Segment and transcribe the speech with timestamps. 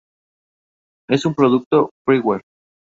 [1.07, 2.41] Es un producto freeware.